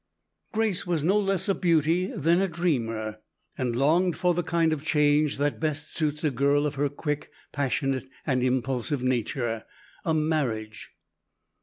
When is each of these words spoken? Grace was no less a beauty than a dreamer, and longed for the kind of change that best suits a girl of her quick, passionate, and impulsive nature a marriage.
Grace 0.51 0.87
was 0.87 1.03
no 1.03 1.19
less 1.19 1.47
a 1.47 1.53
beauty 1.53 2.07
than 2.07 2.41
a 2.41 2.47
dreamer, 2.47 3.19
and 3.55 3.75
longed 3.75 4.17
for 4.17 4.33
the 4.33 4.41
kind 4.41 4.73
of 4.73 4.83
change 4.83 5.37
that 5.37 5.59
best 5.59 5.93
suits 5.93 6.23
a 6.23 6.31
girl 6.31 6.65
of 6.65 6.73
her 6.73 6.89
quick, 6.89 7.29
passionate, 7.51 8.09
and 8.25 8.41
impulsive 8.41 9.03
nature 9.03 9.63
a 10.03 10.13
marriage. 10.15 10.89